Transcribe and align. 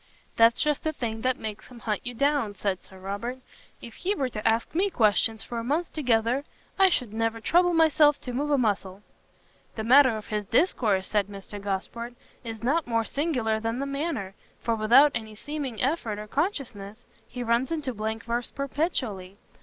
"That's 0.35 0.59
just 0.59 0.83
the 0.83 0.93
thing 0.93 1.21
that 1.21 1.37
makes 1.37 1.67
him 1.67 1.77
hunt 1.77 2.01
you 2.03 2.15
down," 2.15 2.55
said 2.55 2.83
Sir 2.83 2.97
Robert; 2.97 3.37
"if 3.83 3.93
he 3.93 4.15
were 4.15 4.29
to 4.29 4.47
ask 4.47 4.73
me 4.73 4.89
questions 4.89 5.43
for 5.43 5.59
a 5.59 5.63
month 5.63 5.93
together, 5.93 6.43
I 6.79 6.89
should 6.89 7.13
never 7.13 7.39
trouble 7.39 7.75
myself 7.75 8.19
to 8.21 8.33
move 8.33 8.49
a 8.49 8.57
muscle." 8.57 9.03
"The 9.75 9.83
matter 9.83 10.17
of 10.17 10.25
his 10.29 10.47
discourse," 10.47 11.07
said 11.07 11.27
Mr 11.27 11.61
Gosport, 11.61 12.15
"is 12.43 12.63
not 12.63 12.87
more 12.87 13.05
singular 13.05 13.59
than 13.59 13.77
the 13.77 13.85
manner, 13.85 14.33
for 14.63 14.73
without 14.73 15.11
any 15.13 15.35
seeming 15.35 15.79
effort 15.83 16.17
or 16.17 16.25
consciousness, 16.25 17.03
he 17.27 17.43
runs 17.43 17.71
into 17.71 17.93
blank 17.93 18.23
verse 18.23 18.49
perpetually. 18.49 19.37